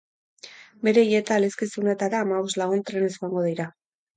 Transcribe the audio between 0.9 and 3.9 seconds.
hileta-elizkizunetara hamabost lagun trenez joango dira.